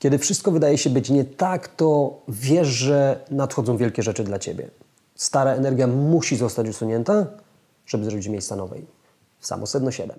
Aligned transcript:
Kiedy 0.00 0.18
wszystko 0.18 0.50
wydaje 0.50 0.78
się 0.78 0.90
być 0.90 1.10
nie 1.10 1.24
tak, 1.24 1.68
to 1.68 2.20
wiesz, 2.28 2.68
że 2.68 3.24
nadchodzą 3.30 3.76
wielkie 3.76 4.02
rzeczy 4.02 4.24
dla 4.24 4.38
ciebie. 4.38 4.70
Stara 5.14 5.54
energia 5.54 5.86
musi 5.86 6.36
zostać 6.36 6.68
usunięta, 6.68 7.26
żeby 7.86 8.04
zrobić 8.04 8.28
miejsca 8.28 8.56
nowej. 8.56 8.86
Samo 9.40 9.66
sedno 9.66 9.90
7. 9.90 10.16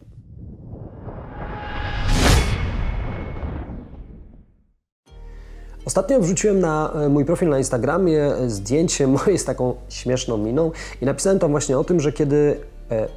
Ostatnio 5.85 6.19
wrzuciłem 6.19 6.59
na 6.59 6.93
e, 6.93 7.09
mój 7.09 7.25
profil 7.25 7.49
na 7.49 7.57
Instagramie 7.57 8.31
zdjęcie 8.47 9.07
moje 9.07 9.37
z 9.37 9.45
taką 9.45 9.75
śmieszną 9.89 10.37
miną 10.37 10.71
i 11.01 11.05
napisałem 11.05 11.39
tam 11.39 11.51
właśnie 11.51 11.77
o 11.79 11.83
tym, 11.83 11.99
że 11.99 12.11
kiedy 12.11 12.59
e, 12.91 13.07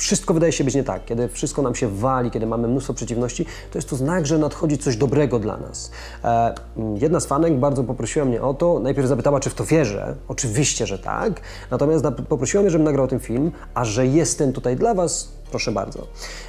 wszystko 0.00 0.34
wydaje 0.34 0.52
się 0.52 0.64
być 0.64 0.74
nie 0.74 0.84
tak, 0.84 1.04
kiedy 1.04 1.28
wszystko 1.28 1.62
nam 1.62 1.74
się 1.74 1.88
wali, 1.88 2.30
kiedy 2.30 2.46
mamy 2.46 2.68
mnóstwo 2.68 2.94
przeciwności, 2.94 3.46
to 3.70 3.78
jest 3.78 3.90
to 3.90 3.96
znak, 3.96 4.26
że 4.26 4.38
nadchodzi 4.38 4.78
coś 4.78 4.96
dobrego 4.96 5.38
dla 5.38 5.56
nas. 5.56 5.90
E, 6.24 6.54
jedna 6.94 7.20
z 7.20 7.26
fanek 7.26 7.58
bardzo 7.58 7.84
poprosiła 7.84 8.24
mnie 8.24 8.42
o 8.42 8.54
to, 8.54 8.78
najpierw 8.78 9.08
zapytała, 9.08 9.40
czy 9.40 9.50
w 9.50 9.54
to 9.54 9.64
wierzę. 9.64 10.14
Oczywiście, 10.28 10.86
że 10.86 10.98
tak. 10.98 11.40
Natomiast 11.70 12.04
poprosiła 12.28 12.62
mnie, 12.62 12.70
żebym 12.70 12.84
nagrał 12.84 13.08
ten 13.08 13.20
film, 13.20 13.52
a 13.74 13.84
że 13.84 14.06
jestem 14.06 14.52
tutaj 14.52 14.76
dla 14.76 14.94
Was, 14.94 15.32
Proszę 15.50 15.72
bardzo. 15.72 16.06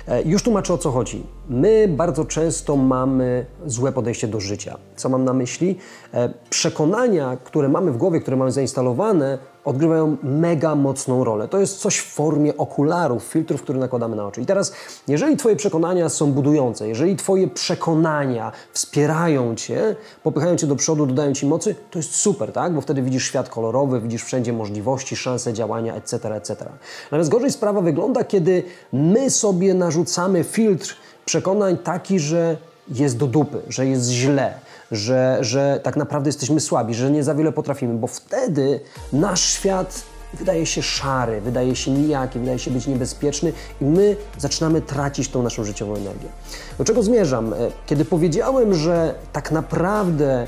E, 0.07 0.21
już 0.21 0.43
tłumaczę 0.43 0.73
o 0.73 0.77
co 0.77 0.91
chodzi. 0.91 1.23
My 1.49 1.87
bardzo 1.87 2.25
często 2.25 2.75
mamy 2.75 3.45
złe 3.65 3.91
podejście 3.91 4.27
do 4.27 4.39
życia. 4.39 4.77
Co 4.95 5.09
mam 5.09 5.23
na 5.23 5.33
myśli? 5.33 5.77
E, 6.13 6.33
przekonania, 6.49 7.37
które 7.43 7.69
mamy 7.69 7.91
w 7.91 7.97
głowie, 7.97 8.19
które 8.19 8.37
mamy 8.37 8.51
zainstalowane, 8.51 9.37
odgrywają 9.65 10.17
mega 10.23 10.75
mocną 10.75 11.23
rolę. 11.23 11.47
To 11.47 11.59
jest 11.59 11.77
coś 11.77 11.97
w 11.97 12.13
formie 12.13 12.57
okularów, 12.57 13.23
filtrów, 13.23 13.61
które 13.61 13.79
nakładamy 13.79 14.15
na 14.15 14.25
oczy. 14.25 14.41
I 14.41 14.45
teraz, 14.45 14.73
jeżeli 15.07 15.37
Twoje 15.37 15.55
przekonania 15.55 16.09
są 16.09 16.31
budujące, 16.31 16.87
jeżeli 16.87 17.15
Twoje 17.15 17.47
przekonania 17.47 18.51
wspierają 18.71 19.55
Cię, 19.55 19.95
popychają 20.23 20.55
Cię 20.55 20.67
do 20.67 20.75
przodu, 20.75 21.05
dodają 21.05 21.33
Ci 21.33 21.45
mocy, 21.45 21.75
to 21.91 21.99
jest 21.99 22.15
super, 22.15 22.51
tak? 22.51 22.73
Bo 22.73 22.81
wtedy 22.81 23.01
widzisz 23.01 23.27
świat 23.27 23.49
kolorowy, 23.49 24.01
widzisz 24.01 24.23
wszędzie 24.23 24.53
możliwości, 24.53 25.15
szanse 25.15 25.53
działania, 25.53 25.95
etc., 25.95 26.35
etc. 26.35 26.65
Natomiast 27.03 27.29
gorzej 27.29 27.51
sprawa 27.51 27.81
wygląda, 27.81 28.23
kiedy 28.23 28.63
my 28.93 29.29
sobie 29.29 29.73
narzucamy 29.73 30.43
filtr 30.43 30.95
przekonań 31.25 31.77
taki, 31.77 32.19
że 32.19 32.57
jest 32.87 33.17
do 33.17 33.27
dupy, 33.27 33.61
że 33.67 33.85
jest 33.85 34.09
źle, 34.09 34.53
że, 34.91 35.37
że 35.41 35.79
tak 35.83 35.97
naprawdę 35.97 36.29
jesteśmy 36.29 36.59
słabi, 36.59 36.93
że 36.93 37.11
nie 37.11 37.23
za 37.23 37.35
wiele 37.35 37.51
potrafimy, 37.51 37.93
bo 37.93 38.07
wtedy 38.07 38.79
nasz 39.13 39.41
świat 39.41 40.03
wydaje 40.33 40.65
się 40.65 40.81
szary, 40.81 41.41
wydaje 41.41 41.75
się 41.75 41.91
nijaki, 41.91 42.39
wydaje 42.39 42.59
się 42.59 42.71
być 42.71 42.87
niebezpieczny 42.87 43.53
i 43.81 43.85
my 43.85 44.15
zaczynamy 44.37 44.81
tracić 44.81 45.29
tą 45.29 45.43
naszą 45.43 45.63
życiową 45.63 45.95
energię. 45.95 46.29
Do 46.77 46.83
czego 46.83 47.03
zmierzam? 47.03 47.53
E, 47.53 47.57
kiedy 47.85 48.05
powiedziałem, 48.05 48.73
że 48.73 49.15
tak 49.33 49.51
naprawdę, 49.51 50.47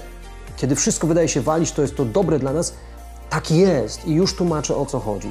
kiedy 0.57 0.75
wszystko 0.75 1.07
wydaje 1.07 1.27
się 1.27 1.41
walić, 1.41 1.71
to 1.71 1.81
jest 1.81 1.95
to 1.95 2.05
dobre 2.05 2.39
dla 2.39 2.53
nas, 2.53 2.73
tak 3.29 3.51
jest 3.51 4.07
i 4.07 4.13
już 4.13 4.35
tłumaczę 4.35 4.75
o 4.75 4.85
co 4.85 4.99
chodzi. 4.99 5.29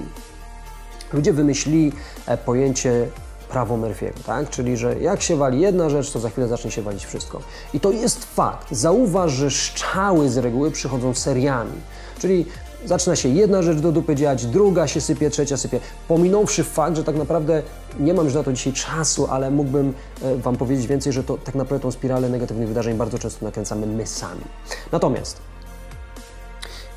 Ludzie 1.13 1.33
wymyślili 1.33 1.93
e, 2.27 2.37
pojęcie 2.37 3.07
prawo 3.53 3.77
Murphy'ego, 3.77 4.23
tak? 4.27 4.51
Czyli, 4.51 4.77
że 4.77 4.99
jak 4.99 5.23
się 5.23 5.37
wali 5.37 5.61
jedna 5.61 5.91
rzecz, 5.91 6.11
to 6.11 6.21
za 6.21 6.31
chwilę 6.31 6.49
zacznie 6.49 6.71
się 6.71 6.83
walić 6.83 7.05
wszystko. 7.07 7.41
I 7.75 7.81
to 7.81 7.91
jest 7.91 8.25
fakt. 8.25 8.75
Zauważ, 8.75 9.33
że 9.33 9.51
szczały 9.51 10.31
z 10.31 10.37
reguły 10.37 10.71
przychodzą 10.71 11.15
seriami. 11.15 11.73
Czyli 12.19 12.47
zaczyna 12.85 13.17
się 13.17 13.29
jedna 13.29 13.63
rzecz 13.63 13.79
do 13.79 13.93
dupy 13.93 14.15
dziać, 14.17 14.47
druga 14.47 14.87
się 14.87 15.01
sypie, 15.01 15.31
trzecia 15.31 15.57
sypie. 15.57 15.81
Pominąwszy 16.09 16.65
fakt, 16.65 16.97
że 16.97 17.05
tak 17.05 17.17
naprawdę 17.17 17.63
nie 18.01 18.15
mam 18.15 18.25
już 18.25 18.35
na 18.35 18.43
to 18.43 18.53
dzisiaj 18.53 18.73
czasu, 18.73 19.27
ale 19.31 19.51
mógłbym 19.51 19.95
e, 20.23 20.37
Wam 20.37 20.57
powiedzieć 20.57 20.87
więcej, 20.87 21.13
że 21.13 21.25
to 21.25 21.39
tak 21.39 21.55
naprawdę 21.55 21.83
tą 21.83 21.91
spiralę 21.91 22.29
negatywnych 22.29 22.69
wydarzeń 22.69 22.97
bardzo 22.97 23.19
często 23.19 23.45
nakręcamy 23.45 23.87
my 23.87 24.07
sami. 24.07 24.45
Natomiast 24.93 25.52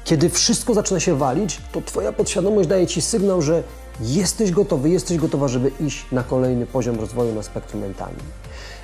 kiedy 0.06 0.30
wszystko 0.30 0.74
zaczyna 0.74 1.00
się 1.00 1.18
walić, 1.18 1.62
to 1.72 1.82
Twoja 1.82 2.12
podświadomość 2.12 2.70
daje 2.70 2.88
Ci 2.88 3.02
sygnał, 3.02 3.42
że 3.42 3.64
jesteś 4.02 4.52
gotowy, 4.52 4.90
jesteś 4.90 5.18
gotowa, 5.18 5.48
żeby 5.48 5.72
iść 5.80 6.06
na 6.12 6.24
kolejny 6.24 6.66
poziom 6.66 7.00
rozwoju 7.00 7.36
na 7.36 7.44
spektrum 7.44 7.82
mentalnym. 7.82 8.26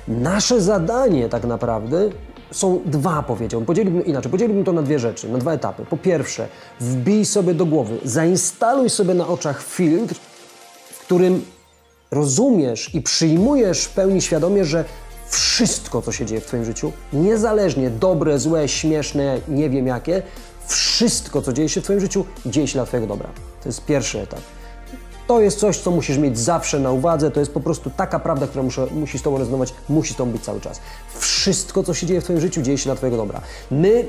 Nasze 0.08 0.60
zadanie 0.60 1.28
tak 1.28 1.44
naprawdę 1.44 2.10
są 2.50 2.80
dwa, 2.86 3.22
powiedziałbym. 3.22 3.66
Podzieliłbym 3.66 4.06
inaczej, 4.06 4.30
podzieliłbym 4.30 4.64
to 4.64 4.72
na 4.72 4.82
dwie 4.82 4.98
rzeczy, 4.98 5.28
na 5.28 5.38
dwa 5.38 5.52
etapy. 5.52 5.84
Po 5.90 5.96
pierwsze, 5.96 6.48
wbij 6.80 7.24
sobie 7.24 7.54
do 7.54 7.66
głowy, 7.66 7.98
zainstaluj 8.04 8.90
sobie 8.90 9.14
na 9.14 9.28
oczach 9.28 9.62
filtr, 9.62 10.14
w 10.90 10.98
którym 10.98 11.44
rozumiesz 12.10 12.94
i 12.94 13.02
przyjmujesz 13.02 13.84
w 13.84 13.90
pełni 13.90 14.22
świadomie, 14.22 14.64
że 14.64 14.84
wszystko, 15.28 16.02
co 16.02 16.12
się 16.12 16.26
dzieje 16.26 16.40
w 16.40 16.46
Twoim 16.46 16.64
życiu, 16.64 16.92
niezależnie 17.12 17.90
dobre, 17.90 18.38
złe, 18.38 18.68
śmieszne, 18.68 19.40
nie 19.48 19.70
wiem 19.70 19.86
jakie, 19.86 20.22
wszystko, 21.08 21.42
co 21.42 21.52
dzieje 21.52 21.68
się 21.68 21.80
w 21.80 21.84
Twoim 21.84 22.00
życiu, 22.00 22.24
dzieje 22.46 22.68
się 22.68 22.74
dla 22.74 22.86
Twojego 22.86 23.06
dobra. 23.06 23.28
To 23.62 23.68
jest 23.68 23.84
pierwszy 23.84 24.20
etap. 24.20 24.40
To 25.26 25.40
jest 25.40 25.58
coś, 25.58 25.78
co 25.78 25.90
musisz 25.90 26.18
mieć 26.18 26.38
zawsze 26.38 26.80
na 26.80 26.90
uwadze. 26.90 27.30
To 27.30 27.40
jest 27.40 27.52
po 27.52 27.60
prostu 27.60 27.90
taka 27.90 28.18
prawda, 28.18 28.46
która 28.46 28.62
muszę, 28.62 28.86
musi 28.90 29.18
z 29.18 29.22
Tobą 29.22 29.38
rezonować, 29.38 29.74
musi 29.88 30.14
z 30.14 30.16
Tobą 30.16 30.32
być 30.32 30.42
cały 30.42 30.60
czas. 30.60 30.80
Wszystko, 31.18 31.82
co 31.82 31.94
się 31.94 32.06
dzieje 32.06 32.20
w 32.20 32.24
Twoim 32.24 32.40
życiu, 32.40 32.62
dzieje 32.62 32.78
się 32.78 32.84
dla 32.84 32.94
Twojego 32.94 33.16
dobra. 33.16 33.40
My 33.70 34.04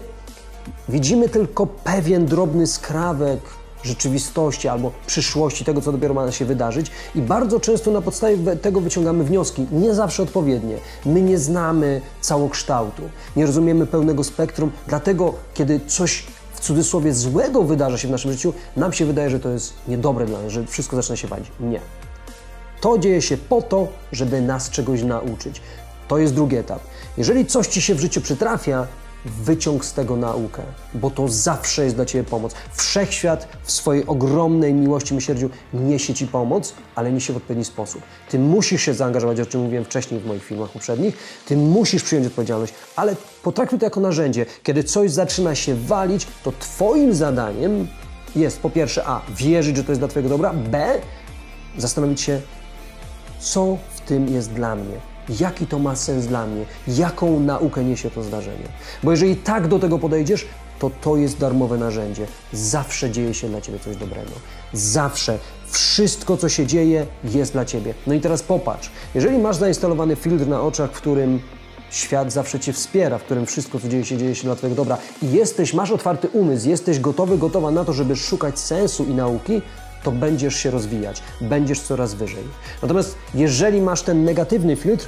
widzimy 0.89 1.29
tylko 1.29 1.67
pewien 1.67 2.25
drobny 2.25 2.67
skrawek 2.67 3.39
rzeczywistości 3.83 4.67
albo 4.67 4.91
przyszłości, 5.07 5.65
tego, 5.65 5.81
co 5.81 5.91
dopiero 5.91 6.13
ma 6.13 6.31
się 6.31 6.45
wydarzyć, 6.45 6.91
i 7.15 7.21
bardzo 7.21 7.59
często 7.59 7.91
na 7.91 8.01
podstawie 8.01 8.55
tego 8.55 8.81
wyciągamy 8.81 9.23
wnioski, 9.23 9.65
nie 9.71 9.93
zawsze 9.93 10.23
odpowiednie. 10.23 10.75
My 11.05 11.21
nie 11.21 11.37
znamy 11.37 12.01
całokształtu, 12.21 13.01
nie 13.35 13.45
rozumiemy 13.45 13.87
pełnego 13.87 14.23
spektrum, 14.23 14.71
dlatego, 14.87 15.33
kiedy 15.53 15.79
coś 15.87 16.25
cudzysłowie 16.63 17.13
złego 17.13 17.63
wydarza 17.63 17.97
się 17.97 18.07
w 18.07 18.11
naszym 18.11 18.31
życiu, 18.31 18.53
nam 18.75 18.93
się 18.93 19.05
wydaje, 19.05 19.29
że 19.29 19.39
to 19.39 19.49
jest 19.49 19.73
niedobre 19.87 20.25
dla 20.25 20.41
nas, 20.41 20.51
że 20.51 20.65
wszystko 20.65 20.95
zaczyna 20.95 21.15
się 21.15 21.27
walić. 21.27 21.51
Nie. 21.59 21.79
To 22.81 22.97
dzieje 22.97 23.21
się 23.21 23.37
po 23.37 23.61
to, 23.61 23.87
żeby 24.11 24.41
nas 24.41 24.69
czegoś 24.69 25.03
nauczyć. 25.03 25.61
To 26.07 26.17
jest 26.17 26.33
drugi 26.33 26.55
etap. 26.55 26.79
Jeżeli 27.17 27.45
coś 27.45 27.67
Ci 27.67 27.81
się 27.81 27.95
w 27.95 27.99
życiu 27.99 28.21
przytrafia, 28.21 28.87
wyciąg 29.25 29.85
z 29.85 29.93
tego 29.93 30.15
naukę, 30.15 30.61
bo 30.93 31.11
to 31.11 31.27
zawsze 31.27 31.83
jest 31.83 31.95
dla 31.95 32.05
Ciebie 32.05 32.23
pomoc. 32.23 32.53
Wszechświat 32.73 33.47
w 33.63 33.71
swojej 33.71 34.05
ogromnej 34.05 34.73
miłości, 34.73 35.13
miłosierdziu 35.13 35.49
niesie 35.73 36.13
Ci 36.13 36.27
pomoc, 36.27 36.73
ale 36.95 37.11
niesie 37.11 37.33
w 37.33 37.37
odpowiedni 37.37 37.65
sposób. 37.65 38.01
Ty 38.29 38.39
musisz 38.39 38.81
się 38.81 38.93
zaangażować, 38.93 39.39
o 39.39 39.45
czym 39.45 39.61
mówiłem 39.61 39.85
wcześniej 39.85 40.19
w 40.19 40.25
moich 40.25 40.43
filmach 40.43 40.69
poprzednich, 40.69 41.17
Ty 41.45 41.57
musisz 41.57 42.03
przyjąć 42.03 42.27
odpowiedzialność, 42.27 42.73
ale 42.95 43.15
potraktuj 43.43 43.79
to 43.79 43.85
jako 43.85 43.99
narzędzie. 43.99 44.45
Kiedy 44.63 44.83
coś 44.83 45.11
zaczyna 45.11 45.55
się 45.55 45.75
walić, 45.75 46.27
to 46.43 46.53
Twoim 46.59 47.13
zadaniem 47.13 47.87
jest 48.35 48.59
po 48.59 48.69
pierwsze 48.69 49.03
A. 49.05 49.21
Wierzyć, 49.29 49.77
że 49.77 49.83
to 49.83 49.91
jest 49.91 50.01
dla 50.01 50.07
Twojego 50.07 50.29
dobra, 50.29 50.53
B. 50.53 50.99
Zastanowić 51.77 52.21
się, 52.21 52.41
co 53.39 53.77
w 53.95 54.01
tym 54.01 54.27
jest 54.27 54.51
dla 54.51 54.75
mnie 54.75 55.12
jaki 55.39 55.67
to 55.67 55.79
ma 55.79 55.95
sens 55.95 56.25
dla 56.25 56.47
mnie, 56.47 56.65
jaką 56.87 57.39
naukę 57.39 57.83
niesie 57.83 58.09
to 58.09 58.23
zdarzenie. 58.23 58.65
Bo 59.03 59.11
jeżeli 59.11 59.35
tak 59.35 59.67
do 59.67 59.79
tego 59.79 59.99
podejdziesz, 59.99 60.45
to 60.79 60.91
to 61.01 61.17
jest 61.17 61.37
darmowe 61.37 61.77
narzędzie. 61.77 62.27
Zawsze 62.53 63.11
dzieje 63.11 63.33
się 63.33 63.49
dla 63.49 63.61
Ciebie 63.61 63.79
coś 63.79 63.97
dobrego. 63.97 64.31
Zawsze. 64.73 65.37
Wszystko, 65.67 66.37
co 66.37 66.49
się 66.49 66.65
dzieje, 66.65 67.05
jest 67.23 67.53
dla 67.53 67.65
Ciebie. 67.65 67.93
No 68.07 68.13
i 68.13 68.19
teraz 68.19 68.43
popatrz. 68.43 68.91
Jeżeli 69.15 69.37
masz 69.37 69.55
zainstalowany 69.55 70.15
filtr 70.15 70.47
na 70.47 70.61
oczach, 70.61 70.91
w 70.91 70.97
którym 70.97 71.39
świat 71.89 72.31
zawsze 72.31 72.59
Cię 72.59 72.73
wspiera, 72.73 73.17
w 73.17 73.23
którym 73.23 73.45
wszystko, 73.45 73.79
co 73.79 73.89
dzieje 73.89 74.05
się, 74.05 74.17
dzieje 74.17 74.35
się 74.35 74.43
dla 74.43 74.55
Twojego 74.55 74.75
dobra 74.75 74.97
i 75.21 75.31
jesteś, 75.31 75.73
masz 75.73 75.91
otwarty 75.91 76.29
umysł, 76.29 76.69
jesteś 76.69 76.99
gotowy, 76.99 77.37
gotowa 77.37 77.71
na 77.71 77.85
to, 77.85 77.93
żeby 77.93 78.15
szukać 78.15 78.59
sensu 78.59 79.05
i 79.05 79.13
nauki, 79.13 79.61
to 80.03 80.11
będziesz 80.11 80.55
się 80.55 80.71
rozwijać, 80.71 81.23
będziesz 81.41 81.81
coraz 81.81 82.13
wyżej. 82.13 82.43
Natomiast 82.81 83.15
jeżeli 83.33 83.81
masz 83.81 84.01
ten 84.01 84.23
negatywny 84.23 84.75
filtr, 84.75 85.07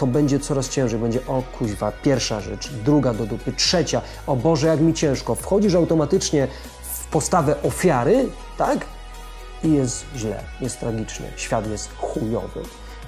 to 0.00 0.06
będzie 0.06 0.38
coraz 0.38 0.68
ciężej. 0.68 1.00
Będzie 1.00 1.26
o 1.26 1.42
kuźwa, 1.58 1.92
pierwsza 1.92 2.40
rzecz, 2.40 2.70
druga 2.84 3.14
do 3.14 3.26
dupy, 3.26 3.52
trzecia, 3.52 4.02
o 4.26 4.36
Boże, 4.36 4.66
jak 4.66 4.80
mi 4.80 4.94
ciężko. 4.94 5.34
Wchodzisz 5.34 5.74
automatycznie 5.74 6.48
w 6.82 7.06
postawę 7.06 7.62
ofiary, 7.62 8.28
tak? 8.58 8.78
I 9.64 9.72
jest 9.72 10.04
źle, 10.16 10.40
jest 10.60 10.80
tragicznie, 10.80 11.26
świat 11.36 11.70
jest 11.70 11.88
chujowy. 11.96 12.62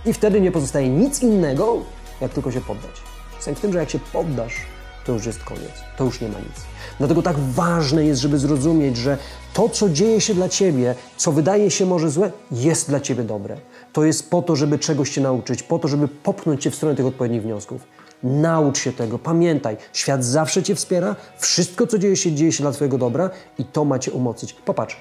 I 0.05 0.13
wtedy 0.13 0.41
nie 0.41 0.53
pozostaje 0.53 0.89
nic 0.89 1.23
innego, 1.23 1.77
jak 2.21 2.33
tylko 2.33 2.53
się 2.53 2.61
poddać. 2.61 3.03
Sens 3.41 3.59
w 3.59 3.61
tym, 3.61 3.73
że 3.73 3.79
jak 3.79 3.91
się 3.91 3.99
poddasz, 3.99 4.55
to 5.05 5.13
już 5.13 5.27
jest 5.27 5.45
koniec, 5.45 5.73
to 5.97 6.05
już 6.05 6.21
nie 6.21 6.29
ma 6.29 6.39
nic. 6.39 6.67
Dlatego 6.99 7.23
tak 7.23 7.39
ważne 7.39 8.05
jest, 8.05 8.21
żeby 8.21 8.39
zrozumieć, 8.39 8.97
że 8.97 9.19
to, 9.55 9.69
co 9.69 9.89
dzieje 9.89 10.21
się 10.21 10.35
dla 10.35 10.49
Ciebie, 10.49 10.95
co 11.17 11.33
wydaje 11.33 11.71
się 11.71 11.87
może 11.87 12.11
złe, 12.11 12.31
jest 12.53 12.89
dla 12.89 13.01
Ciebie 13.01 13.23
dobre. 13.23 13.57
To 13.93 14.05
jest 14.05 14.31
po 14.31 14.43
to, 14.43 14.57
żeby 14.57 14.79
czegoś 14.79 15.11
Cię 15.11 15.21
nauczyć, 15.21 15.63
po 15.63 15.79
to, 15.79 15.89
żeby 15.89 16.09
popchnąć 16.09 16.63
Cię 16.63 16.71
w 16.71 16.75
stronę 16.75 16.97
tych 16.97 17.07
odpowiednich 17.07 17.43
wniosków. 17.43 17.81
Naucz 18.23 18.79
się 18.79 18.93
tego, 18.93 19.19
pamiętaj, 19.19 19.77
świat 19.93 20.25
zawsze 20.25 20.63
Cię 20.63 20.75
wspiera, 20.75 21.17
wszystko, 21.39 21.87
co 21.87 21.99
dzieje 21.99 22.17
się, 22.17 22.33
dzieje 22.33 22.53
się 22.53 22.63
dla 22.63 22.73
Twojego 22.73 22.99
dobra 22.99 23.31
i 23.59 23.65
to 23.65 23.85
ma 23.85 23.99
Cię 23.99 24.13
umocnić. 24.13 24.53
Popatrz, 24.53 24.97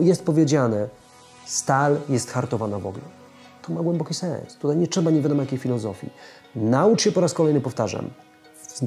jest 0.00 0.24
powiedziane, 0.24 0.88
stal 1.46 1.96
jest 2.08 2.30
hartowana 2.30 2.78
w 2.78 2.86
ogóle. 2.86 3.04
To 3.62 3.72
ma 3.72 3.82
głęboki 3.82 4.14
sens. 4.14 4.56
Tutaj 4.56 4.76
nie 4.76 4.88
trzeba 4.88 5.10
nie 5.10 5.20
wiadomo 5.20 5.42
jakiej 5.42 5.58
filozofii. 5.58 6.10
Naucz 6.54 7.02
się 7.02 7.12
po 7.12 7.20
raz 7.20 7.34
kolejny, 7.34 7.60
powtarzam, 7.60 8.10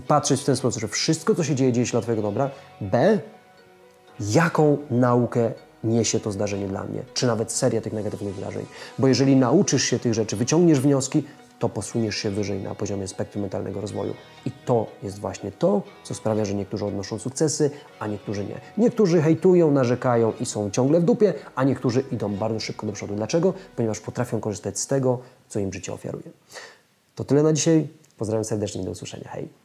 patrzeć 0.02 0.42
w 0.42 0.46
ten 0.46 0.56
sposób, 0.56 0.82
że 0.82 0.88
wszystko, 0.88 1.36
co 1.36 1.44
się 1.44 1.56
dzieje, 1.56 1.72
dzieje 1.74 1.86
się 1.86 1.92
dla 1.92 2.02
Twojego 2.02 2.22
dobra. 2.22 2.50
B. 2.82 3.20
Jaką 4.20 4.78
naukę 4.92 5.52
niesie 5.84 6.20
to 6.20 6.32
zdarzenie 6.32 6.68
dla 6.68 6.84
mnie, 6.84 7.04
czy 7.14 7.28
nawet 7.28 7.52
seria 7.52 7.82
tych 7.82 7.94
negatywnych 7.94 8.36
wydarzeń. 8.36 8.66
Bo 9.00 9.08
jeżeli 9.08 9.36
nauczysz 9.36 9.84
się 9.84 10.00
tych 10.00 10.14
rzeczy, 10.14 10.36
wyciągniesz 10.36 10.80
wnioski, 10.80 11.24
to 11.60 11.70
posuniesz 11.70 12.16
się 12.16 12.30
wyżej 12.30 12.62
na 12.62 12.76
poziomie 12.76 13.08
spektrum 13.08 13.42
mentalnego 13.42 13.82
rozwoju. 13.82 14.14
I 14.46 14.52
to 14.66 14.88
jest 15.04 15.20
właśnie 15.20 15.52
to, 15.52 15.82
co 16.04 16.14
sprawia, 16.14 16.46
że 16.46 16.54
niektórzy 16.54 16.86
odnoszą 16.86 17.20
sukcesy, 17.20 17.72
a 18.00 18.08
niektórzy 18.08 18.46
nie. 18.46 18.62
Niektórzy 18.78 19.22
hejtują, 19.22 19.72
narzekają 19.72 20.34
i 20.40 20.46
są 20.46 20.72
ciągle 20.72 21.00
w 21.00 21.04
dupie, 21.04 21.34
a 21.56 21.64
niektórzy 21.64 22.04
idą 22.12 22.36
bardzo 22.36 22.60
szybko 22.60 22.88
do 22.88 22.94
przodu. 22.94 23.16
Dlaczego? 23.16 23.54
Ponieważ 23.76 24.00
potrafią 24.00 24.40
korzystać 24.40 24.80
z 24.80 24.88
tego, 24.88 25.20
co 25.50 25.60
im 25.60 25.74
życie 25.74 25.94
ofiaruje. 25.94 26.26
To 27.16 27.24
tyle 27.24 27.44
na 27.44 27.54
dzisiaj. 27.54 27.88
Pozdrawiam 28.18 28.46
serdecznie 28.46 28.84
do 28.84 28.92
usłyszenia. 28.92 29.30
Hej! 29.30 29.63